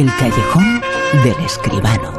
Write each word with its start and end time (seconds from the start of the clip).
El 0.00 0.06
callejón 0.16 0.80
del 1.22 1.44
escribano. 1.44 2.10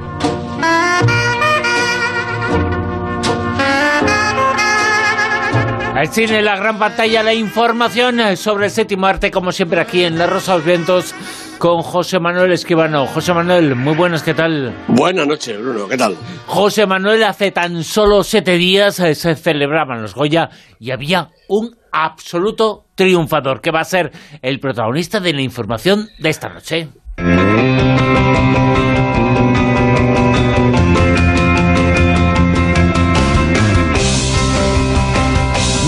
El 5.99 6.07
cine, 6.09 6.43
la 6.43 6.57
gran 6.57 6.77
pantalla, 6.77 7.23
la 7.23 7.33
información 7.33 8.37
sobre 8.37 8.65
el 8.65 8.71
séptimo 8.71 9.07
arte, 9.07 9.31
como 9.31 9.51
siempre 9.51 9.81
aquí 9.81 10.03
en 10.03 10.19
La 10.19 10.27
Rosa 10.27 10.51
de 10.51 10.57
los 10.59 10.65
Vientos, 10.67 11.15
con 11.57 11.81
José 11.81 12.19
Manuel 12.19 12.51
Esquivano. 12.51 13.07
José 13.07 13.33
Manuel, 13.33 13.75
muy 13.75 13.95
buenas, 13.95 14.21
¿qué 14.21 14.35
tal? 14.35 14.75
Buenas 14.87 15.25
noches, 15.25 15.59
Bruno, 15.59 15.87
¿qué 15.87 15.97
tal? 15.97 16.15
José 16.45 16.85
Manuel, 16.85 17.23
hace 17.23 17.49
tan 17.49 17.83
solo 17.83 18.23
siete 18.23 18.57
días 18.57 18.99
eh, 18.99 19.15
se 19.15 19.33
celebraban 19.33 20.03
los 20.03 20.13
Goya 20.13 20.51
y 20.79 20.91
había 20.91 21.29
un 21.47 21.75
absoluto 21.91 22.85
triunfador 22.93 23.59
que 23.59 23.71
va 23.71 23.79
a 23.79 23.85
ser 23.85 24.11
el 24.43 24.59
protagonista 24.59 25.19
de 25.19 25.33
la 25.33 25.41
información 25.41 26.09
de 26.19 26.29
esta 26.29 26.49
noche. 26.49 26.89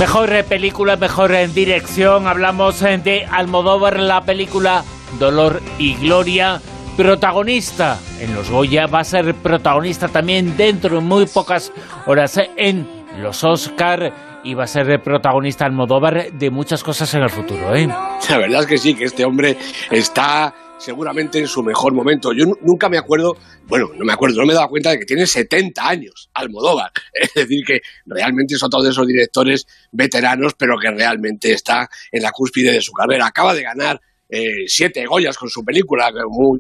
Mejor 0.03 0.43
película, 0.45 0.95
mejor 0.97 1.33
en 1.33 1.53
dirección. 1.53 2.27
Hablamos 2.27 2.81
eh, 2.81 2.97
de 2.97 3.25
Almodóvar, 3.25 3.99
la 3.99 4.21
película 4.21 4.83
Dolor 5.17 5.61
y 5.77 5.95
Gloria. 5.95 6.61
Protagonista 6.97 7.99
en 8.19 8.35
los 8.35 8.49
Goya, 8.49 8.85
va 8.87 8.99
a 8.99 9.03
ser 9.03 9.33
protagonista 9.33 10.09
también 10.09 10.57
dentro 10.57 10.95
de 10.95 11.01
muy 11.01 11.25
pocas 11.25 11.71
horas 12.05 12.37
eh, 12.37 12.51
en 12.57 12.87
los 13.17 13.43
Oscar 13.43 14.41
y 14.43 14.53
va 14.53 14.65
a 14.65 14.67
ser 14.67 15.01
protagonista 15.01 15.65
Almodóvar 15.65 16.31
de 16.33 16.49
muchas 16.49 16.83
cosas 16.83 17.13
en 17.13 17.23
el 17.23 17.29
futuro. 17.29 17.73
¿eh? 17.73 17.87
La 18.29 18.37
verdad 18.37 18.61
es 18.61 18.67
que 18.67 18.77
sí, 18.77 18.95
que 18.95 19.05
este 19.05 19.23
hombre 19.23 19.57
está 19.89 20.53
seguramente 20.83 21.39
en 21.39 21.47
su 21.47 21.63
mejor 21.63 21.93
momento. 21.93 22.33
Yo 22.33 22.45
nunca 22.61 22.89
me 22.89 22.97
acuerdo, 22.97 23.37
bueno, 23.67 23.89
no 23.95 24.05
me 24.05 24.13
acuerdo, 24.13 24.41
no 24.41 24.45
me 24.45 24.53
he 24.53 24.55
dado 24.55 24.69
cuenta 24.69 24.91
de 24.91 24.99
que 24.99 25.05
tiene 25.05 25.25
70 25.25 25.87
años 25.87 26.29
Almodóvar. 26.33 26.91
Es 27.13 27.33
decir, 27.33 27.63
que 27.65 27.81
realmente 28.05 28.55
es 28.55 28.63
otro 28.63 28.81
de 28.81 28.89
esos 28.89 29.07
directores 29.07 29.65
veteranos, 29.91 30.53
pero 30.57 30.77
que 30.77 30.91
realmente 30.91 31.53
está 31.53 31.89
en 32.11 32.21
la 32.21 32.31
cúspide 32.31 32.71
de 32.71 32.81
su 32.81 32.91
carrera. 32.91 33.27
Acaba 33.27 33.53
de 33.53 33.63
ganar 33.63 34.01
eh, 34.29 34.65
siete 34.67 35.05
Goyas 35.05 35.37
con 35.37 35.49
su 35.49 35.63
película, 35.63 36.11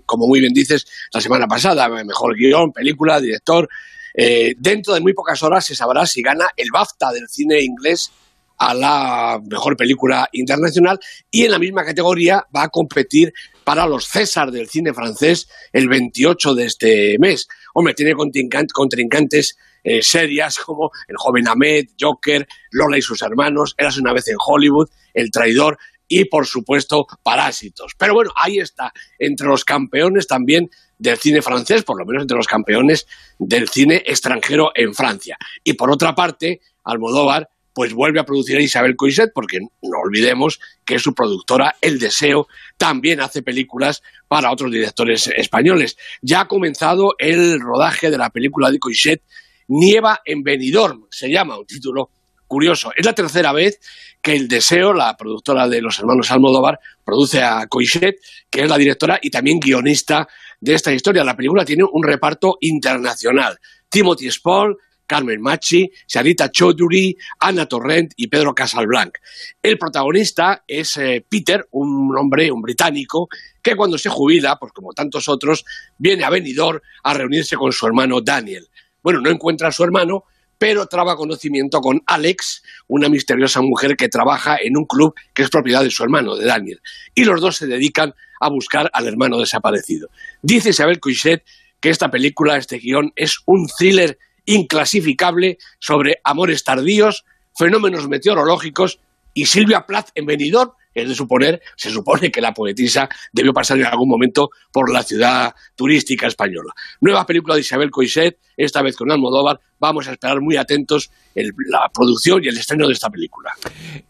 como 0.05 0.27
muy 0.27 0.39
bien 0.39 0.53
dices, 0.53 0.85
la 1.11 1.19
semana 1.19 1.47
pasada. 1.47 1.89
Mejor 1.89 2.35
guion, 2.35 2.71
película, 2.71 3.19
director. 3.19 3.67
Eh, 4.13 4.53
dentro 4.57 4.93
de 4.93 5.01
muy 5.01 5.13
pocas 5.13 5.41
horas 5.43 5.65
se 5.65 5.75
sabrá 5.75 6.05
si 6.05 6.21
gana 6.21 6.47
el 6.55 6.67
BAFTA 6.71 7.11
del 7.11 7.27
cine 7.27 7.61
inglés 7.61 8.11
a 8.57 8.73
la 8.73 9.41
mejor 9.49 9.75
película 9.75 10.29
internacional 10.31 10.99
y 11.31 11.45
en 11.45 11.51
la 11.51 11.59
misma 11.59 11.83
categoría 11.83 12.45
va 12.55 12.63
a 12.63 12.69
competir 12.69 13.33
para 13.63 13.87
los 13.87 14.05
César 14.05 14.51
del 14.51 14.69
cine 14.69 14.93
francés 14.93 15.47
el 15.71 15.87
28 15.87 16.55
de 16.55 16.65
este 16.65 17.15
mes. 17.19 17.47
Hombre, 17.73 17.93
tiene 17.93 18.13
contrincantes 18.13 19.57
eh, 19.83 20.01
serias 20.01 20.57
como 20.59 20.91
El 21.07 21.17
joven 21.17 21.47
Ahmed, 21.47 21.85
Joker, 21.99 22.47
Lola 22.71 22.97
y 22.97 23.01
sus 23.01 23.21
hermanos, 23.21 23.75
Eras 23.77 23.97
una 23.97 24.13
vez 24.13 24.27
en 24.27 24.37
Hollywood, 24.39 24.89
El 25.13 25.29
traidor 25.31 25.77
y, 26.07 26.25
por 26.25 26.45
supuesto, 26.45 27.07
Parásitos. 27.23 27.93
Pero 27.97 28.13
bueno, 28.13 28.31
ahí 28.41 28.59
está, 28.59 28.93
entre 29.17 29.47
los 29.47 29.65
campeones 29.65 30.27
también 30.27 30.69
del 30.97 31.17
cine 31.17 31.41
francés, 31.41 31.83
por 31.83 31.97
lo 31.97 32.05
menos 32.05 32.23
entre 32.23 32.37
los 32.37 32.47
campeones 32.47 33.07
del 33.39 33.67
cine 33.67 34.03
extranjero 34.05 34.71
en 34.75 34.93
Francia. 34.93 35.37
Y 35.63 35.73
por 35.73 35.91
otra 35.91 36.15
parte, 36.15 36.61
Almodóvar 36.83 37.49
pues 37.73 37.93
vuelve 37.93 38.19
a 38.19 38.25
producir 38.25 38.57
a 38.57 38.61
Isabel 38.61 38.95
Coixet, 38.95 39.31
porque 39.33 39.59
no 39.59 39.97
olvidemos 40.03 40.59
que 40.85 40.99
su 40.99 41.13
productora 41.13 41.75
El 41.81 41.99
Deseo 41.99 42.47
también 42.77 43.19
hace 43.19 43.41
películas 43.41 44.03
para 44.27 44.51
otros 44.51 44.71
directores 44.71 45.27
españoles. 45.35 45.97
Ya 46.21 46.41
ha 46.41 46.47
comenzado 46.47 47.15
el 47.17 47.59
rodaje 47.59 48.11
de 48.11 48.17
la 48.17 48.29
película 48.29 48.69
de 48.69 48.79
Coixet, 48.79 49.21
Nieva 49.67 50.21
en 50.25 50.43
Benidorm, 50.43 51.07
se 51.09 51.31
llama 51.31 51.57
un 51.57 51.65
título 51.65 52.09
curioso. 52.47 52.91
Es 52.95 53.05
la 53.05 53.13
tercera 53.13 53.51
vez 53.51 53.79
que 54.21 54.35
El 54.35 54.47
Deseo, 54.47 54.93
la 54.93 55.17
productora 55.17 55.67
de 55.67 55.81
los 55.81 55.97
hermanos 55.99 56.29
Almodóvar, 56.31 56.79
produce 57.03 57.41
a 57.41 57.65
Coixet, 57.67 58.17
que 58.49 58.61
es 58.61 58.69
la 58.69 58.77
directora 58.77 59.19
y 59.21 59.29
también 59.29 59.59
guionista 59.59 60.27
de 60.61 60.75
esta 60.75 60.93
historia. 60.93 61.23
La 61.23 61.35
película 61.35 61.65
tiene 61.65 61.83
un 61.91 62.03
reparto 62.03 62.57
internacional. 62.61 63.57
Timothy 63.89 64.31
Spall, 64.31 64.77
Carmen 65.05 65.41
Machi, 65.41 65.89
Sarita 66.07 66.51
Chaudhuri, 66.51 67.15
Ana 67.39 67.65
Torrent 67.65 68.13
y 68.15 68.27
Pedro 68.27 68.53
Casalblanc. 68.53 69.13
El 69.61 69.77
protagonista 69.77 70.63
es 70.67 70.97
eh, 70.97 71.25
Peter, 71.27 71.67
un 71.71 72.15
hombre, 72.17 72.51
un 72.51 72.61
británico, 72.61 73.27
que 73.61 73.75
cuando 73.75 73.97
se 73.97 74.09
jubila, 74.09 74.57
pues 74.59 74.73
como 74.73 74.93
tantos 74.93 75.27
otros, 75.27 75.65
viene 75.97 76.23
a 76.23 76.29
Benidorm 76.29 76.79
a 77.03 77.13
reunirse 77.13 77.55
con 77.55 77.71
su 77.71 77.85
hermano 77.85 78.21
Daniel. 78.21 78.67
Bueno, 79.01 79.21
no 79.21 79.29
encuentra 79.29 79.69
a 79.69 79.71
su 79.71 79.83
hermano, 79.83 80.25
pero 80.57 80.85
traba 80.87 81.17
conocimiento 81.17 81.81
con 81.81 82.01
Alex, 82.05 82.63
una 82.87 83.09
misteriosa 83.09 83.61
mujer 83.61 83.97
que 83.97 84.07
trabaja 84.07 84.57
en 84.61 84.77
un 84.77 84.85
club 84.85 85.13
que 85.33 85.43
es 85.43 85.49
propiedad 85.49 85.83
de 85.83 85.91
su 85.91 86.03
hermano, 86.03 86.35
de 86.35 86.45
Daniel. 86.45 86.81
Y 87.13 87.25
los 87.25 87.41
dos 87.41 87.57
se 87.57 87.67
dedican 87.67 88.13
a 88.39 88.49
buscar 88.49 88.89
al 88.93 89.07
hermano 89.07 89.39
desaparecido. 89.39 90.09
Dice 90.41 90.69
Isabel 90.69 90.99
Coixet 90.99 91.43
que 91.81 91.89
esta 91.89 92.09
película, 92.09 92.55
este 92.55 92.77
guion, 92.77 93.11
es 93.17 93.39
un 93.45 93.67
thriller 93.67 94.17
inclasificable 94.45 95.57
sobre 95.79 96.19
amores 96.23 96.63
tardíos, 96.63 97.25
fenómenos 97.55 98.07
meteorológicos 98.07 98.99
y 99.33 99.45
Silvia 99.45 99.85
Plath 99.85 100.09
en 100.15 100.25
Benidorm 100.25 100.71
es 100.93 101.07
de 101.07 101.15
suponer, 101.15 101.61
se 101.75 101.89
supone 101.89 102.31
que 102.31 102.41
la 102.41 102.51
poetisa 102.51 103.07
debió 103.31 103.53
pasar 103.53 103.77
en 103.79 103.85
algún 103.85 104.09
momento 104.09 104.49
por 104.71 104.91
la 104.91 105.03
ciudad 105.03 105.53
turística 105.75 106.27
española. 106.27 106.73
Nueva 107.01 107.25
película 107.25 107.55
de 107.55 107.61
Isabel 107.61 107.89
Coixet, 107.89 108.37
esta 108.57 108.81
vez 108.81 108.95
con 108.95 109.11
Almodóvar. 109.11 109.59
Vamos 109.79 110.07
a 110.07 110.13
esperar 110.13 110.39
muy 110.39 110.55
atentos 110.55 111.11
la 111.35 111.89
producción 111.93 112.41
y 112.43 112.47
el 112.47 112.57
estreno 112.57 112.87
de 112.87 112.93
esta 112.93 113.09
película. 113.09 113.51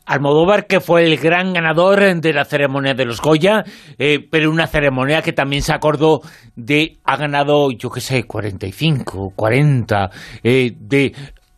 Almodóvar, 0.06 0.68
que 0.68 0.80
fue 0.80 1.06
el 1.06 1.18
gran 1.18 1.54
ganador 1.54 2.22
de 2.22 2.34
la 2.34 2.46
ceremonia 2.46 2.94
de 2.94 3.06
los 3.06 3.22
Goya, 3.22 3.64
eh, 3.98 4.20
pero 4.30 4.52
una 4.52 4.68
ceremonia 4.68 5.22
que 5.22 5.34
también 5.34 5.64
se 5.64 5.74
acordó 5.74 6.22
de, 6.56 6.98
ha 7.04 7.18
ganado, 7.18 7.72
yo 7.72 7.90
qué 7.90 8.02
sé, 8.02 8.24
45, 8.26 9.34
40, 9.36 10.10
eh, 10.44 10.74
de 10.78 11.14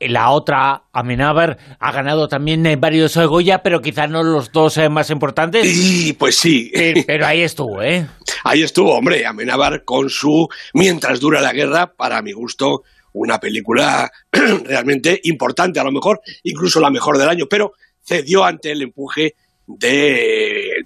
la 0.07 0.31
otra, 0.31 0.83
Amenábar, 0.91 1.57
ha 1.79 1.91
ganado 1.91 2.27
también 2.27 2.65
en 2.65 2.79
varios 2.79 3.15
Goya, 3.17 3.61
pero 3.63 3.81
quizás 3.81 4.09
no 4.09 4.23
los 4.23 4.51
dos 4.51 4.77
eh, 4.77 4.89
más 4.89 5.09
importantes. 5.09 5.67
Sí, 5.67 6.13
pues 6.13 6.37
sí. 6.37 6.71
Pero, 7.05 7.25
ahí 7.25 7.41
estuvo, 7.41 7.81
¿eh? 7.81 8.07
Ahí 8.43 8.61
estuvo, 8.61 8.93
hombre, 8.95 9.25
Amenábar 9.25 9.83
con 9.83 10.09
su 10.09 10.47
Mientras 10.73 11.19
dura 11.19 11.41
la 11.41 11.51
guerra, 11.51 11.93
para 11.95 12.21
mi 12.21 12.31
gusto, 12.31 12.83
una 13.13 13.39
película 13.39 14.11
realmente 14.31 15.19
importante, 15.23 15.79
a 15.79 15.83
lo 15.83 15.91
mejor 15.91 16.21
incluso 16.43 16.79
la 16.79 16.89
mejor 16.89 17.17
del 17.17 17.29
año, 17.29 17.45
pero 17.49 17.73
cedió 18.03 18.43
ante 18.43 18.71
el 18.71 18.83
empuje 18.83 19.35
de, 19.67 20.83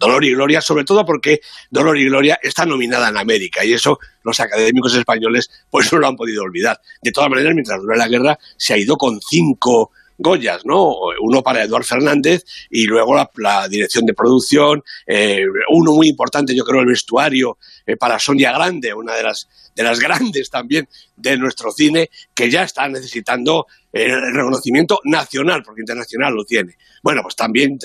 Dolor 0.00 0.24
y 0.24 0.32
Gloria, 0.32 0.60
sobre 0.60 0.84
todo 0.84 1.04
porque 1.04 1.40
Dolor 1.70 1.98
y 1.98 2.06
Gloria 2.06 2.38
está 2.42 2.66
nominada 2.66 3.08
en 3.08 3.16
América 3.16 3.64
y 3.64 3.72
eso 3.72 3.98
los 4.22 4.40
académicos 4.40 4.94
españoles 4.94 5.50
pues 5.70 5.92
no 5.92 5.98
lo 5.98 6.08
han 6.08 6.16
podido 6.16 6.42
olvidar. 6.42 6.80
De 7.02 7.12
todas 7.12 7.30
maneras, 7.30 7.54
mientras 7.54 7.80
dura 7.80 7.96
la 7.96 8.08
guerra, 8.08 8.38
se 8.56 8.74
ha 8.74 8.78
ido 8.78 8.96
con 8.96 9.20
cinco 9.20 9.92
Goyas, 10.18 10.64
¿no? 10.64 10.94
Uno 11.20 11.42
para 11.42 11.62
Eduard 11.62 11.84
Fernández 11.84 12.44
y 12.70 12.84
luego 12.84 13.14
la, 13.36 13.68
dirección 13.68 14.06
de 14.06 14.14
producción, 14.14 14.82
eh, 15.06 15.44
uno 15.70 15.92
muy 15.92 16.08
importante, 16.08 16.54
yo 16.54 16.64
creo, 16.64 16.80
el 16.80 16.86
vestuario 16.86 17.58
eh, 17.86 17.96
para 17.96 18.18
Sonia 18.18 18.52
Grande, 18.52 18.94
una 18.94 19.14
de 19.14 19.22
las, 19.22 19.48
de 19.74 19.82
las 19.82 19.98
grandes 19.98 20.50
también 20.50 20.88
de 21.16 21.36
nuestro 21.36 21.72
cine, 21.72 22.10
que 22.34 22.50
ya 22.50 22.62
está 22.62 22.88
necesitando 22.88 23.66
eh, 23.92 24.06
el 24.06 24.34
reconocimiento 24.34 25.00
nacional, 25.04 25.62
porque 25.64 25.82
internacional 25.82 26.34
lo 26.34 26.44
tiene. 26.44 26.76
Bueno, 27.02 27.22
pues 27.22 27.36
también, 27.36 27.78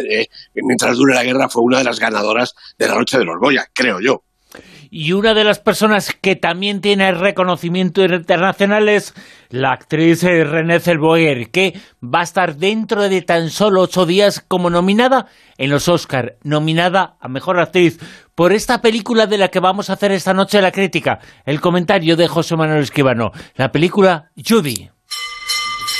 mientras 0.53 0.97
dure 0.97 1.13
la 1.13 1.23
guerra, 1.23 1.49
fue 1.49 1.63
una 1.63 1.79
de 1.79 1.83
las 1.83 1.99
ganadoras 1.99 2.55
de 2.77 2.87
la 2.87 2.95
Noche 2.95 3.17
de 3.17 3.25
los 3.25 3.39
Goya, 3.39 3.67
creo 3.73 3.99
yo. 3.99 4.23
Y 4.91 5.11
una 5.11 5.33
de 5.33 5.43
las 5.43 5.59
personas 5.59 6.15
que 6.19 6.35
también 6.35 6.81
tiene 6.81 7.11
reconocimiento 7.11 8.03
internacional 8.03 8.89
es 8.89 9.13
la 9.49 9.71
actriz 9.71 10.23
eh, 10.23 10.43
Renée 10.43 10.79
Zellweger, 10.79 11.51
que 11.51 11.79
va 12.03 12.21
a 12.21 12.23
estar 12.23 12.55
dentro 12.55 13.07
de 13.07 13.21
tan 13.21 13.51
solo 13.51 13.81
ocho 13.81 14.05
días 14.05 14.43
como 14.47 14.69
nominada 14.69 15.27
en 15.57 15.69
los 15.69 15.87
Oscar, 15.87 16.37
nominada 16.43 17.17
a 17.19 17.27
Mejor 17.27 17.59
Actriz 17.59 17.99
por 18.33 18.51
esta 18.51 18.81
película 18.81 19.27
de 19.27 19.37
la 19.37 19.49
que 19.49 19.59
vamos 19.59 19.89
a 19.89 19.93
hacer 19.93 20.11
esta 20.11 20.33
noche 20.33 20.61
la 20.61 20.71
crítica, 20.71 21.19
el 21.45 21.61
comentario 21.61 22.15
de 22.15 22.27
José 22.27 22.55
Manuel 22.55 22.81
Esquivano, 22.81 23.31
la 23.55 23.71
película 23.71 24.31
Judy. 24.37 24.89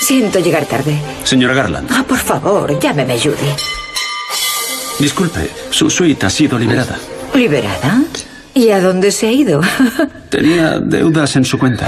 Siento 0.00 0.40
llegar 0.40 0.64
tarde. 0.64 0.98
Señora 1.22 1.54
Garland. 1.54 1.88
Ah, 1.92 2.04
por 2.08 2.18
favor, 2.18 2.76
llámeme 2.80 3.20
Judy. 3.20 3.54
Disculpe, 4.98 5.50
su 5.70 5.88
suite 5.88 6.26
ha 6.26 6.30
sido 6.30 6.58
liberada. 6.58 6.98
¿Liberada? 7.34 8.02
¿Y 8.54 8.70
a 8.70 8.80
dónde 8.80 9.10
se 9.12 9.28
ha 9.28 9.32
ido? 9.32 9.60
Tenía 10.28 10.78
deudas 10.78 11.36
en 11.36 11.44
su 11.44 11.58
cuenta. 11.58 11.86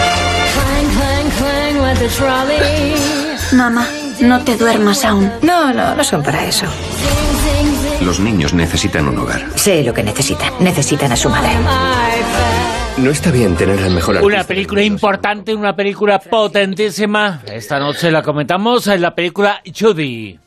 Mamá, 3.52 3.86
no 4.20 4.40
te 4.40 4.56
duermas 4.56 5.04
aún. 5.04 5.30
No, 5.42 5.72
no, 5.72 5.94
no 5.94 6.04
son 6.04 6.22
para 6.22 6.46
eso. 6.46 6.66
Los 8.00 8.18
niños 8.18 8.52
necesitan 8.52 9.08
un 9.08 9.18
hogar. 9.18 9.46
Sé 9.54 9.84
lo 9.84 9.94
que 9.94 10.02
necesitan. 10.02 10.52
Necesitan 10.60 11.12
a 11.12 11.16
su 11.16 11.28
madre. 11.28 11.50
No 12.98 13.10
está 13.10 13.30
bien 13.30 13.56
tener 13.56 13.78
al 13.82 13.92
mejor 13.92 14.16
artista. 14.16 14.34
Una 14.36 14.44
película 14.44 14.82
importante, 14.82 15.54
una 15.54 15.74
película 15.74 16.18
potentísima. 16.18 17.40
Esta 17.46 17.78
noche 17.78 18.10
la 18.10 18.22
comentamos 18.22 18.86
en 18.86 19.00
la 19.02 19.14
película 19.14 19.62
Judy. 19.64 20.38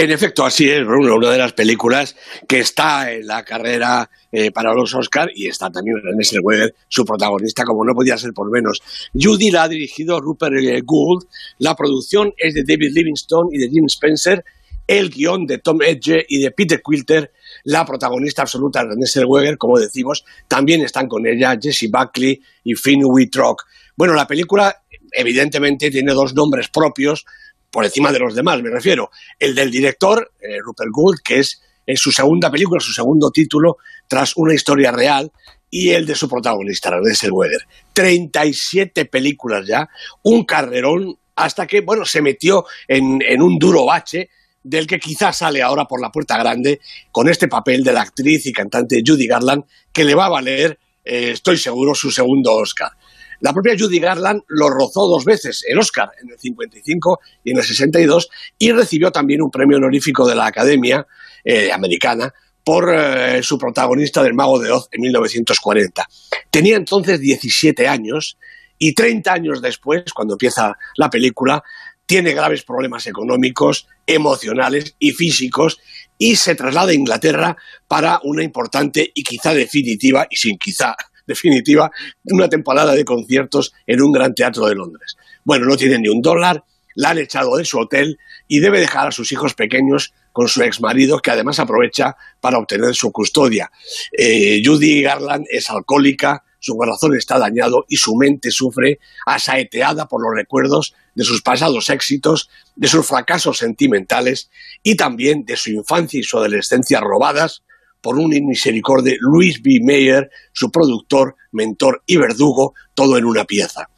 En 0.00 0.10
efecto, 0.10 0.46
así 0.46 0.66
es, 0.66 0.82
Bruno, 0.86 1.16
una 1.16 1.30
de 1.30 1.36
las 1.36 1.52
películas 1.52 2.16
que 2.48 2.60
está 2.60 3.12
en 3.12 3.26
la 3.26 3.44
carrera 3.44 4.08
eh, 4.32 4.50
para 4.50 4.72
los 4.72 4.94
Oscar 4.94 5.30
y 5.34 5.46
está 5.46 5.68
también 5.68 5.98
René 6.02 6.24
Zellweger, 6.24 6.74
su 6.88 7.04
protagonista, 7.04 7.64
como 7.64 7.84
no 7.84 7.92
podía 7.92 8.16
ser 8.16 8.32
por 8.32 8.50
menos. 8.50 8.80
Judy 9.12 9.50
la 9.50 9.64
ha 9.64 9.68
dirigido 9.68 10.18
Rupert 10.18 10.54
eh, 10.56 10.80
Gould, 10.82 11.26
la 11.58 11.76
producción 11.76 12.32
es 12.38 12.54
de 12.54 12.64
David 12.66 12.92
Livingstone 12.94 13.50
y 13.52 13.58
de 13.58 13.68
Jim 13.68 13.84
Spencer, 13.88 14.42
el 14.86 15.10
guion 15.10 15.44
de 15.44 15.58
Tom 15.58 15.82
Edge 15.82 16.24
y 16.30 16.38
de 16.38 16.50
Peter 16.52 16.80
Quilter, 16.82 17.30
la 17.64 17.84
protagonista 17.84 18.40
absoluta 18.40 18.82
René 18.82 19.06
Zellweger, 19.06 19.58
como 19.58 19.78
decimos, 19.78 20.24
también 20.48 20.80
están 20.80 21.08
con 21.08 21.26
ella 21.26 21.58
Jesse 21.60 21.90
Buckley 21.90 22.40
y 22.64 22.74
Finn 22.74 23.02
Wittrock. 23.04 23.66
Bueno, 23.96 24.14
la 24.14 24.26
película 24.26 24.80
evidentemente 25.12 25.90
tiene 25.90 26.14
dos 26.14 26.32
nombres 26.34 26.68
propios, 26.68 27.26
por 27.70 27.84
encima 27.84 28.12
de 28.12 28.18
los 28.18 28.34
demás, 28.34 28.62
me 28.62 28.70
refiero. 28.70 29.10
El 29.38 29.54
del 29.54 29.70
director, 29.70 30.32
eh, 30.40 30.58
Rupert 30.62 30.90
Gould, 30.92 31.20
que 31.22 31.38
es, 31.38 31.60
su 31.96 32.12
segunda 32.12 32.50
película, 32.50 32.80
su 32.80 32.92
segundo 32.92 33.30
título, 33.30 33.78
tras 34.06 34.36
una 34.36 34.54
historia 34.54 34.92
real, 34.92 35.32
y 35.70 35.90
el 35.90 36.06
de 36.06 36.14
su 36.14 36.28
protagonista, 36.28 36.90
René 36.90 37.14
Zellweger. 37.14 37.66
37 37.92 39.06
películas 39.06 39.66
ya, 39.66 39.88
un 40.22 40.44
carrerón, 40.44 41.18
hasta 41.34 41.66
que, 41.66 41.80
bueno, 41.80 42.04
se 42.04 42.22
metió 42.22 42.64
en, 42.86 43.42
un 43.42 43.58
duro 43.58 43.86
bache, 43.86 44.30
del 44.62 44.86
que 44.86 45.00
quizás 45.00 45.38
sale 45.38 45.62
ahora 45.62 45.86
por 45.86 46.00
la 46.00 46.10
puerta 46.10 46.36
grande, 46.38 46.80
con 47.10 47.28
este 47.28 47.48
papel 47.48 47.82
de 47.82 47.92
la 47.92 48.02
actriz 48.02 48.46
y 48.46 48.52
cantante 48.52 49.02
Judy 49.04 49.26
Garland, 49.26 49.64
que 49.92 50.04
le 50.04 50.14
va 50.14 50.26
a 50.26 50.30
valer, 50.30 50.78
eh, 51.04 51.30
estoy 51.32 51.56
seguro, 51.56 51.94
su 51.94 52.10
segundo 52.10 52.52
Oscar. 52.52 52.92
La 53.40 53.52
propia 53.52 53.74
Judy 53.78 53.98
Garland 53.98 54.42
lo 54.48 54.68
rozó 54.68 55.06
dos 55.06 55.24
veces, 55.24 55.64
el 55.66 55.78
Oscar 55.78 56.10
en 56.22 56.30
el 56.30 56.38
55 56.38 57.20
y 57.44 57.50
en 57.52 57.58
el 57.58 57.64
62, 57.64 58.28
y 58.58 58.72
recibió 58.72 59.10
también 59.10 59.42
un 59.42 59.50
premio 59.50 59.78
honorífico 59.78 60.28
de 60.28 60.34
la 60.34 60.46
Academia 60.46 61.06
eh, 61.44 61.72
Americana 61.72 62.32
por 62.62 62.92
eh, 62.94 63.42
su 63.42 63.58
protagonista 63.58 64.22
del 64.22 64.34
Mago 64.34 64.58
de 64.58 64.70
Oz 64.70 64.88
en 64.92 65.00
1940. 65.00 66.06
Tenía 66.50 66.76
entonces 66.76 67.20
17 67.20 67.88
años 67.88 68.36
y 68.78 68.94
30 68.94 69.32
años 69.32 69.62
después, 69.62 70.04
cuando 70.14 70.34
empieza 70.34 70.76
la 70.96 71.10
película, 71.10 71.62
tiene 72.06 72.32
graves 72.32 72.64
problemas 72.64 73.06
económicos, 73.06 73.86
emocionales 74.06 74.96
y 74.98 75.12
físicos 75.12 75.78
y 76.18 76.36
se 76.36 76.54
traslada 76.54 76.90
a 76.90 76.94
Inglaterra 76.94 77.56
para 77.88 78.20
una 78.24 78.42
importante 78.42 79.10
y 79.14 79.22
quizá 79.22 79.54
definitiva, 79.54 80.26
y 80.28 80.36
sin 80.36 80.58
quizá 80.58 80.96
definitiva, 81.30 81.90
una 82.24 82.48
temporada 82.48 82.94
de 82.94 83.04
conciertos 83.04 83.72
en 83.86 84.02
un 84.02 84.12
gran 84.12 84.34
teatro 84.34 84.66
de 84.66 84.74
Londres. 84.74 85.16
Bueno, 85.44 85.66
no 85.66 85.76
tiene 85.76 85.98
ni 85.98 86.08
un 86.08 86.20
dólar, 86.20 86.64
la 86.94 87.10
han 87.10 87.18
echado 87.18 87.56
de 87.56 87.64
su 87.64 87.78
hotel 87.78 88.18
y 88.48 88.60
debe 88.60 88.80
dejar 88.80 89.08
a 89.08 89.12
sus 89.12 89.32
hijos 89.32 89.54
pequeños 89.54 90.12
con 90.32 90.48
su 90.48 90.62
ex 90.62 90.80
marido, 90.80 91.18
que 91.20 91.30
además 91.30 91.58
aprovecha 91.58 92.16
para 92.40 92.58
obtener 92.58 92.94
su 92.94 93.10
custodia. 93.10 93.70
Eh, 94.16 94.60
Judy 94.64 95.02
Garland 95.02 95.46
es 95.50 95.70
alcohólica, 95.70 96.44
su 96.58 96.76
corazón 96.76 97.16
está 97.16 97.38
dañado 97.38 97.86
y 97.88 97.96
su 97.96 98.14
mente 98.16 98.50
sufre 98.50 98.98
asaeteada 99.24 100.06
por 100.06 100.22
los 100.22 100.34
recuerdos 100.34 100.94
de 101.14 101.24
sus 101.24 101.42
pasados 101.42 101.88
éxitos, 101.88 102.50
de 102.76 102.88
sus 102.88 103.06
fracasos 103.06 103.58
sentimentales 103.58 104.50
y 104.82 104.96
también 104.96 105.44
de 105.44 105.56
su 105.56 105.70
infancia 105.70 106.20
y 106.20 106.22
su 106.22 106.36
adolescencia 106.36 107.00
robadas 107.00 107.62
por 108.00 108.18
un 108.18 108.34
inmisericordia 108.34 109.14
Louis 109.20 109.60
B. 109.62 109.80
Mayer, 109.82 110.30
su 110.52 110.70
productor, 110.70 111.36
mentor 111.52 112.02
y 112.06 112.16
verdugo, 112.16 112.74
todo 112.94 113.18
en 113.18 113.24
una 113.24 113.44
pieza. 113.44 113.88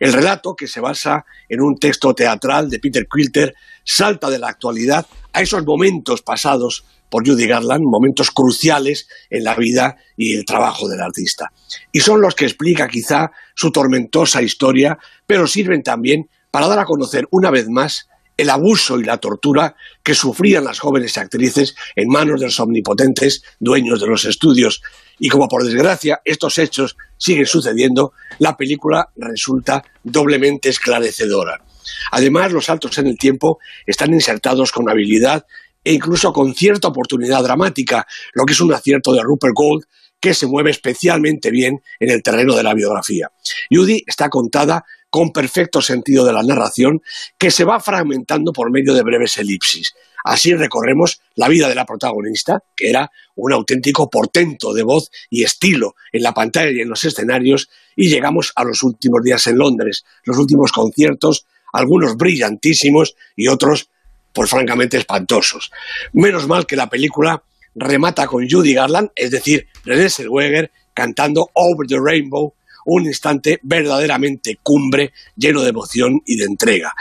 El 0.00 0.12
relato, 0.12 0.54
que 0.54 0.66
se 0.66 0.80
basa 0.80 1.24
en 1.48 1.60
un 1.60 1.76
texto 1.76 2.14
teatral 2.14 2.70
de 2.70 2.78
Peter 2.78 3.06
Quilter, 3.12 3.54
salta 3.84 4.30
de 4.30 4.38
la 4.38 4.48
actualidad 4.48 5.06
a 5.32 5.42
esos 5.42 5.64
momentos 5.64 6.22
pasados 6.22 6.84
por 7.10 7.26
Judy 7.26 7.46
Garland, 7.46 7.84
momentos 7.84 8.30
cruciales 8.30 9.08
en 9.30 9.44
la 9.44 9.54
vida 9.54 9.96
y 10.16 10.34
el 10.34 10.44
trabajo 10.44 10.88
del 10.88 11.00
artista. 11.00 11.52
Y 11.92 12.00
son 12.00 12.20
los 12.20 12.34
que 12.34 12.44
explica 12.44 12.88
quizá 12.88 13.30
su 13.54 13.70
tormentosa 13.70 14.42
historia, 14.42 14.98
pero 15.26 15.46
sirven 15.46 15.82
también 15.82 16.28
para 16.50 16.68
dar 16.68 16.78
a 16.78 16.84
conocer 16.84 17.26
una 17.30 17.50
vez 17.50 17.68
más 17.68 18.08
el 18.38 18.48
abuso 18.50 18.98
y 18.98 19.04
la 19.04 19.18
tortura 19.18 19.76
que 20.02 20.14
sufrían 20.14 20.64
las 20.64 20.78
jóvenes 20.78 21.18
actrices 21.18 21.74
en 21.96 22.08
manos 22.08 22.40
de 22.40 22.46
los 22.46 22.60
omnipotentes 22.60 23.42
dueños 23.58 24.00
de 24.00 24.06
los 24.06 24.24
estudios. 24.24 24.80
Y 25.18 25.28
como 25.28 25.48
por 25.48 25.64
desgracia 25.64 26.22
estos 26.24 26.56
hechos 26.58 26.96
siguen 27.18 27.46
sucediendo, 27.46 28.12
la 28.38 28.56
película 28.56 29.10
resulta 29.16 29.82
doblemente 30.04 30.68
esclarecedora. 30.68 31.64
Además, 32.12 32.52
los 32.52 32.66
saltos 32.66 32.96
en 32.98 33.08
el 33.08 33.18
tiempo 33.18 33.58
están 33.84 34.14
insertados 34.14 34.70
con 34.70 34.88
habilidad 34.88 35.44
e 35.82 35.92
incluso 35.92 36.32
con 36.32 36.54
cierta 36.54 36.88
oportunidad 36.88 37.42
dramática, 37.42 38.06
lo 38.34 38.44
que 38.44 38.52
es 38.52 38.60
un 38.60 38.72
acierto 38.72 39.12
de 39.12 39.22
Rupert 39.22 39.54
Gold, 39.54 39.84
que 40.20 40.34
se 40.34 40.46
mueve 40.46 40.70
especialmente 40.70 41.50
bien 41.50 41.80
en 41.98 42.10
el 42.10 42.22
terreno 42.22 42.54
de 42.54 42.62
la 42.62 42.74
biografía. 42.74 43.30
Judy 43.70 44.04
está 44.06 44.28
contada 44.28 44.84
con 45.10 45.32
perfecto 45.32 45.80
sentido 45.80 46.24
de 46.24 46.32
la 46.32 46.42
narración 46.42 47.02
que 47.38 47.50
se 47.50 47.64
va 47.64 47.80
fragmentando 47.80 48.52
por 48.52 48.70
medio 48.70 48.94
de 48.94 49.02
breves 49.02 49.38
elipsis. 49.38 49.94
Así 50.24 50.54
recorremos 50.54 51.20
la 51.36 51.48
vida 51.48 51.68
de 51.68 51.74
la 51.74 51.86
protagonista, 51.86 52.62
que 52.76 52.90
era 52.90 53.10
un 53.36 53.52
auténtico 53.52 54.10
portento 54.10 54.74
de 54.74 54.82
voz 54.82 55.10
y 55.30 55.44
estilo 55.44 55.94
en 56.12 56.22
la 56.22 56.34
pantalla 56.34 56.70
y 56.70 56.80
en 56.80 56.88
los 56.88 57.04
escenarios, 57.04 57.70
y 57.96 58.08
llegamos 58.08 58.52
a 58.54 58.64
los 58.64 58.82
últimos 58.82 59.22
días 59.22 59.46
en 59.46 59.58
Londres, 59.58 60.04
los 60.24 60.36
últimos 60.38 60.72
conciertos, 60.72 61.46
algunos 61.72 62.16
brillantísimos 62.16 63.14
y 63.36 63.48
otros, 63.48 63.90
pues 64.32 64.50
francamente 64.50 64.98
espantosos. 64.98 65.70
Menos 66.12 66.46
mal 66.46 66.66
que 66.66 66.76
la 66.76 66.90
película 66.90 67.42
remata 67.74 68.26
con 68.26 68.48
Judy 68.48 68.74
Garland, 68.74 69.10
es 69.14 69.30
decir, 69.30 69.68
René 69.84 70.10
Zellweger, 70.10 70.70
cantando 70.94 71.50
Over 71.54 71.86
the 71.86 71.98
Rainbow, 72.00 72.54
un 72.90 73.04
instante 73.04 73.60
verdaderamente 73.62 74.58
cumbre, 74.62 75.12
lleno 75.36 75.62
de 75.62 75.70
emoción 75.70 76.20
y 76.24 76.36
de 76.36 76.44
entrega. 76.44 76.94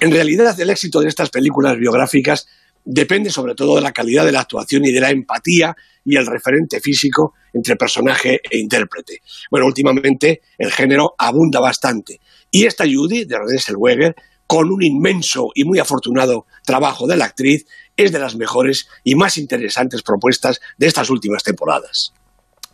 En 0.00 0.12
realidad, 0.12 0.58
el 0.60 0.70
éxito 0.70 1.00
de 1.00 1.08
estas 1.08 1.30
películas 1.30 1.76
biográficas 1.76 2.46
depende 2.84 3.30
sobre 3.30 3.54
todo 3.54 3.76
de 3.76 3.80
la 3.80 3.92
calidad 3.92 4.24
de 4.24 4.32
la 4.32 4.40
actuación 4.40 4.84
y 4.84 4.92
de 4.92 5.00
la 5.00 5.10
empatía 5.10 5.74
y 6.04 6.16
el 6.16 6.26
referente 6.26 6.80
físico 6.80 7.34
entre 7.52 7.76
personaje 7.76 8.40
e 8.48 8.58
intérprete. 8.58 9.22
Bueno, 9.50 9.66
últimamente 9.66 10.42
el 10.58 10.70
género 10.70 11.14
abunda 11.18 11.58
bastante. 11.60 12.20
Y 12.50 12.66
esta 12.66 12.84
Judy, 12.84 13.24
de 13.24 13.38
René 13.38 13.58
Zellweger, 13.58 14.14
con 14.46 14.70
un 14.70 14.82
inmenso 14.84 15.48
y 15.54 15.64
muy 15.64 15.80
afortunado 15.80 16.46
trabajo 16.64 17.06
de 17.06 17.16
la 17.16 17.24
actriz, 17.24 17.66
es 17.96 18.12
de 18.12 18.18
las 18.20 18.36
mejores 18.36 18.86
y 19.02 19.14
más 19.14 19.36
interesantes 19.36 20.02
propuestas 20.02 20.60
de 20.78 20.86
estas 20.86 21.10
últimas 21.10 21.42
temporadas. 21.42 22.12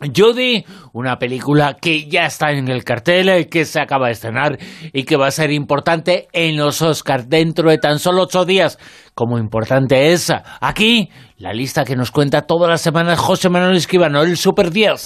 Judy, 0.01 0.65
una 0.93 1.17
película 1.19 1.77
que 1.79 2.09
ya 2.09 2.25
está 2.25 2.51
en 2.51 2.67
el 2.69 2.83
cartel, 2.83 3.29
eh, 3.29 3.47
que 3.47 3.65
se 3.65 3.79
acaba 3.79 4.07
de 4.07 4.13
estrenar 4.13 4.57
y 4.93 5.03
que 5.03 5.15
va 5.15 5.27
a 5.27 5.31
ser 5.31 5.51
importante 5.51 6.27
en 6.33 6.57
los 6.57 6.81
Oscars 6.81 7.29
dentro 7.29 7.69
de 7.69 7.77
tan 7.77 7.99
solo 7.99 8.23
ocho 8.23 8.43
días. 8.45 8.79
Como 9.13 9.37
importante 9.37 10.11
es 10.11 10.33
aquí 10.59 11.09
la 11.37 11.53
lista 11.53 11.83
que 11.83 11.95
nos 11.95 12.11
cuenta 12.11 12.41
todas 12.41 12.69
las 12.69 12.81
semanas 12.81 13.19
José 13.19 13.49
Manuel 13.49 13.77
Esquivano, 13.77 14.23
el 14.23 14.37
Super 14.37 14.71
10. 14.71 15.05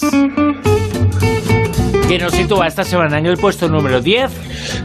¿Qué 2.08 2.18
nos 2.18 2.32
sitúa 2.32 2.66
esta 2.66 2.84
semana 2.84 3.18
en 3.18 3.26
el 3.26 3.36
puesto 3.36 3.68
número 3.68 4.00
10? 4.00 4.30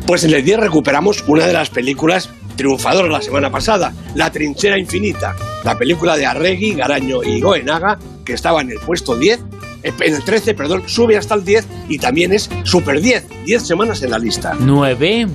Pues 0.06 0.24
en 0.26 0.34
el 0.34 0.44
10 0.44 0.60
recuperamos 0.60 1.24
una 1.28 1.46
de 1.46 1.54
las 1.54 1.70
películas 1.70 2.30
triunfadoras 2.58 3.12
la 3.12 3.22
semana 3.22 3.50
pasada, 3.50 3.94
La 4.16 4.30
Trinchera 4.30 4.78
Infinita, 4.78 5.36
la 5.64 5.78
película 5.78 6.18
de 6.18 6.26
Arregui, 6.26 6.74
Garaño 6.74 7.24
y 7.24 7.40
Goenaga, 7.40 7.98
que 8.26 8.34
estaba 8.34 8.62
en 8.62 8.72
el 8.72 8.80
puesto 8.80 9.16
10 9.16 9.40
en 9.84 10.16
el 10.16 10.24
13, 10.24 10.54
perdón, 10.54 10.84
sube 10.86 11.18
hasta 11.18 11.36
el 11.36 11.44
10 11.44 11.68
y 11.90 11.98
también 11.98 12.34
es 12.34 12.50
Super 12.64 13.02
10, 13.02 13.26
10 13.46 13.66
semanas 13.66 14.02
en 14.04 14.12
la 14.12 14.20
lista. 14.20 14.56
9. 14.60 15.28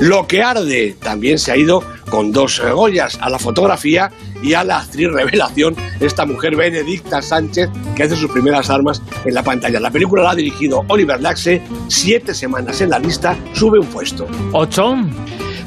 Lo 0.00 0.26
que 0.26 0.42
arde 0.42 0.96
también 1.00 1.38
se 1.38 1.52
ha 1.52 1.56
ido 1.56 1.82
con 2.08 2.32
dos 2.32 2.60
Goyas 2.60 3.18
a 3.20 3.28
la 3.30 3.38
fotografía 3.38 4.10
y 4.42 4.54
a 4.54 4.64
la 4.64 4.78
actriz 4.78 5.10
revelación, 5.10 5.74
esta 6.00 6.26
mujer 6.26 6.56
Benedicta 6.56 7.22
Sánchez, 7.22 7.70
que 7.96 8.02
hace 8.02 8.16
sus 8.16 8.30
primeras 8.30 8.70
armas 8.70 9.02
en 9.24 9.34
la 9.34 9.42
pantalla. 9.42 9.80
La 9.80 9.90
película 9.90 10.22
la 10.22 10.30
ha 10.30 10.34
dirigido 10.34 10.84
Oliver 10.88 11.20
Laxe, 11.20 11.62
siete 11.88 12.34
semanas 12.34 12.80
en 12.80 12.90
la 12.90 12.98
lista, 12.98 13.36
sube 13.52 13.78
un 13.78 13.86
puesto. 13.86 14.26
8. 14.52 14.96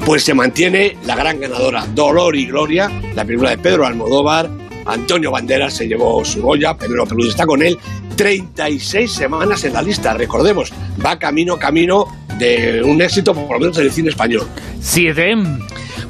Pues 0.04 0.24
se 0.24 0.34
mantiene 0.34 0.96
la 1.06 1.16
gran 1.16 1.40
ganadora 1.40 1.86
Dolor 1.94 2.36
y 2.36 2.46
Gloria, 2.46 2.90
la 3.14 3.24
película 3.24 3.50
de 3.50 3.58
Pedro 3.58 3.84
Almodóvar, 3.84 4.48
Antonio 4.88 5.30
Banderas 5.30 5.74
se 5.74 5.86
llevó 5.86 6.24
su 6.24 6.40
Goya, 6.40 6.74
Pedro 6.76 7.06
Peludo 7.06 7.28
está 7.28 7.46
con 7.46 7.62
él. 7.62 7.78
36 8.18 9.12
semanas 9.12 9.62
en 9.62 9.72
la 9.74 9.80
lista, 9.80 10.12
recordemos, 10.12 10.72
va 11.04 11.16
camino, 11.20 11.56
camino 11.56 12.06
de 12.36 12.82
un 12.82 13.00
éxito, 13.00 13.32
por 13.32 13.52
lo 13.52 13.60
menos 13.60 13.78
en 13.78 13.84
el 13.84 13.92
cine 13.92 14.08
español. 14.08 14.44
7. 14.80 15.36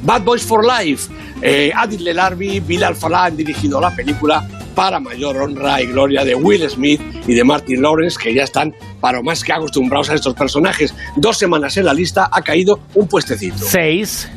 Bad 0.01 0.23
Boys 0.23 0.41
for 0.41 0.65
Life. 0.65 1.13
Eh, 1.39 1.71
Adil 1.73 2.03
Lelarbi, 2.03 2.61
Bilal 2.61 2.95
Falah 2.95 3.25
han 3.25 3.37
dirigido 3.37 3.79
la 3.79 3.95
película 3.95 4.43
para 4.73 4.99
mayor 4.99 5.37
honra 5.37 5.83
y 5.83 5.85
gloria 5.85 6.25
de 6.25 6.33
Will 6.33 6.67
Smith 6.67 6.99
y 7.27 7.35
de 7.35 7.43
Martin 7.43 7.83
Lawrence, 7.83 8.17
que 8.19 8.33
ya 8.33 8.43
están 8.43 8.73
para 8.99 9.21
más 9.21 9.43
que 9.43 9.53
acostumbrados 9.53 10.09
a 10.09 10.15
estos 10.15 10.33
personajes. 10.33 10.95
Dos 11.15 11.37
semanas 11.37 11.77
en 11.77 11.85
la 11.85 11.93
lista 11.93 12.27
ha 12.31 12.41
caído 12.41 12.79
un 12.95 13.07
puestecito. 13.07 13.59
Seis. 13.59 14.27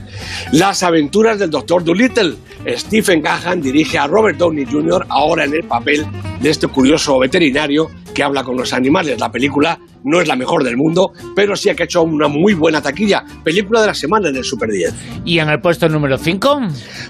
Las 0.52 0.82
aventuras 0.82 1.38
del 1.38 1.48
Dr. 1.48 1.84
Dolittle. 1.84 2.34
Stephen 2.66 3.22
Gahan 3.22 3.60
dirige 3.60 3.98
a 3.98 4.06
Robert 4.06 4.38
Downey 4.38 4.64
Jr. 4.64 5.06
ahora 5.08 5.44
en 5.44 5.54
el 5.54 5.64
papel 5.64 6.06
de 6.40 6.50
este 6.50 6.68
curioso 6.68 7.18
veterinario 7.18 7.90
que 8.14 8.22
habla 8.22 8.44
con 8.44 8.56
los 8.56 8.72
animales. 8.72 9.18
La 9.18 9.30
película 9.30 9.78
no 10.04 10.20
es 10.20 10.28
la 10.28 10.36
mejor 10.36 10.62
del 10.64 10.76
mundo, 10.76 11.12
pero 11.34 11.56
sí 11.56 11.74
que 11.74 11.82
ha 11.82 11.86
hecho 11.86 12.02
una 12.02 12.28
muy 12.28 12.54
buena 12.54 12.80
taquilla. 12.82 13.24
Película 13.42 13.80
de 13.80 13.88
la 13.88 13.94
semana 13.94 14.28
en 14.28 14.36
el 14.36 14.44
Super 14.44 14.70
10. 14.70 14.94
¿Y 15.24 15.38
en 15.38 15.48
el 15.48 15.60
puesto 15.60 15.88
número 15.88 16.18
5? 16.18 16.60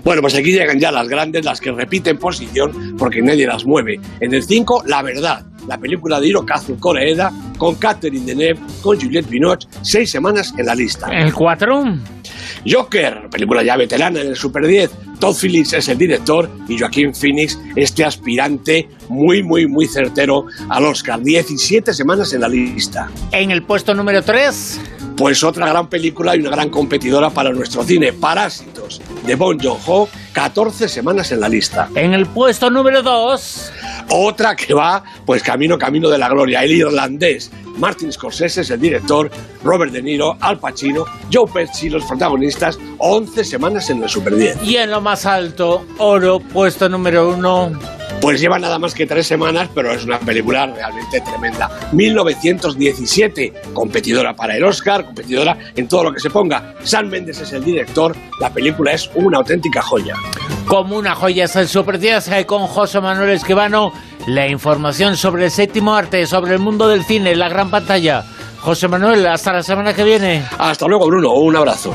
Bueno, 0.04 0.22
pues 0.22 0.34
aquí 0.34 0.52
llegan 0.52 0.78
ya 0.78 0.92
las 0.92 1.08
grandes, 1.08 1.44
las 1.44 1.60
que 1.60 1.72
repiten 1.72 2.18
posición 2.18 2.96
porque 2.98 3.20
nadie 3.20 3.46
las 3.46 3.66
mueve. 3.66 4.00
En 4.20 4.32
el 4.34 4.42
5, 4.42 4.84
La 4.86 5.02
Verdad. 5.02 5.46
La 5.68 5.78
película 5.78 6.18
de 6.18 6.26
Hirokazu 6.26 6.76
Koreeda 6.78 7.32
con 7.56 7.76
Catherine 7.76 8.26
Deneuve, 8.26 8.58
con 8.82 9.00
Juliette 9.00 9.28
Binoche, 9.28 9.68
seis 9.82 10.10
semanas 10.10 10.52
en 10.58 10.66
la 10.66 10.74
lista. 10.74 11.06
¿En 11.06 11.26
el 11.26 11.32
4? 11.32 11.84
Joker, 12.68 13.28
película 13.30 13.62
ya 13.62 13.76
veterana 13.76 14.20
en 14.20 14.28
el 14.28 14.36
Super 14.36 14.66
10. 14.66 14.90
Todd 15.22 15.36
Phillips 15.40 15.72
es 15.74 15.88
el 15.88 15.98
director 15.98 16.50
y 16.66 16.76
Joaquín 16.76 17.14
Phoenix, 17.14 17.56
este 17.76 18.04
aspirante 18.04 18.88
muy, 19.08 19.40
muy, 19.40 19.68
muy 19.68 19.86
certero 19.86 20.46
al 20.68 20.84
Oscar. 20.84 21.22
17 21.22 21.94
semanas 21.94 22.32
en 22.32 22.40
la 22.40 22.48
lista. 22.48 23.08
¿En 23.30 23.52
el 23.52 23.62
puesto 23.62 23.94
número 23.94 24.20
3? 24.20 24.80
Pues 25.16 25.44
otra 25.44 25.68
gran 25.68 25.88
película 25.88 26.34
y 26.34 26.40
una 26.40 26.50
gran 26.50 26.70
competidora 26.70 27.30
para 27.30 27.50
nuestro 27.50 27.84
cine, 27.84 28.12
Parásitos, 28.12 29.00
de 29.24 29.36
Bon 29.36 29.56
Joon-ho, 29.60 30.08
14 30.32 30.88
semanas 30.88 31.30
en 31.30 31.38
la 31.38 31.48
lista. 31.48 31.88
¿En 31.94 32.14
el 32.14 32.26
puesto 32.26 32.68
número 32.68 33.00
2? 33.04 33.72
Otra 34.10 34.56
que 34.56 34.74
va, 34.74 35.02
pues 35.24 35.42
camino, 35.42 35.78
camino 35.78 36.08
de 36.08 36.18
la 36.18 36.28
gloria, 36.28 36.62
el 36.62 36.72
irlandés. 36.72 37.50
Martin 37.78 38.12
Scorsese 38.12 38.60
es 38.60 38.70
el 38.70 38.80
director, 38.80 39.30
Robert 39.64 39.92
De 39.92 40.02
Niro, 40.02 40.36
Al 40.40 40.58
Pacino, 40.58 41.04
Joe 41.32 41.50
Pesci 41.52 41.88
los 41.88 42.04
protagonistas, 42.04 42.78
11 42.98 43.44
semanas 43.44 43.88
en 43.90 44.02
el 44.02 44.08
Super 44.08 44.36
10. 44.36 44.62
Y 44.62 44.76
en 44.76 44.90
lo 44.90 45.00
más 45.00 45.26
alto, 45.26 45.86
Oro, 45.98 46.40
puesto 46.40 46.88
número 46.88 47.30
1. 47.30 47.72
Pues 48.20 48.40
lleva 48.40 48.58
nada 48.58 48.78
más 48.78 48.94
que 48.94 49.04
tres 49.04 49.26
semanas, 49.26 49.68
pero 49.74 49.90
es 49.90 50.04
una 50.04 50.20
película 50.20 50.66
realmente 50.66 51.20
tremenda. 51.22 51.68
1917, 51.90 53.52
competidora 53.72 54.36
para 54.36 54.56
el 54.56 54.62
Oscar, 54.62 55.04
competidora 55.04 55.58
en 55.74 55.88
todo 55.88 56.04
lo 56.04 56.12
que 56.12 56.20
se 56.20 56.30
ponga. 56.30 56.74
Sam 56.84 57.08
Mendes 57.08 57.40
es 57.40 57.52
el 57.52 57.64
director, 57.64 58.14
la 58.38 58.50
película 58.50 58.92
es 58.92 59.10
una 59.14 59.38
auténtica 59.38 59.82
joya. 59.82 60.14
Como 60.72 60.96
una 60.96 61.14
joya 61.14 61.46
Super 61.48 61.98
10 61.98 62.28
eh, 62.28 62.46
con 62.46 62.66
José 62.66 62.98
Manuel 62.98 63.28
Esquivano, 63.28 63.92
la 64.26 64.48
información 64.48 65.18
sobre 65.18 65.44
el 65.44 65.50
séptimo 65.50 65.94
arte, 65.94 66.26
sobre 66.26 66.54
el 66.54 66.60
mundo 66.60 66.88
del 66.88 67.04
cine, 67.04 67.36
la 67.36 67.50
gran 67.50 67.68
pantalla. 67.68 68.24
José 68.62 68.88
Manuel, 68.88 69.26
hasta 69.26 69.52
la 69.52 69.62
semana 69.62 69.92
que 69.92 70.02
viene. 70.02 70.42
Hasta 70.56 70.86
luego, 70.86 71.08
Bruno. 71.08 71.34
Un 71.34 71.56
abrazo. 71.56 71.94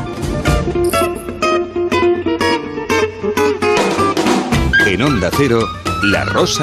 En 4.86 5.02
Onda 5.02 5.32
Cero, 5.36 5.62
La 6.04 6.24
Rosa 6.26 6.54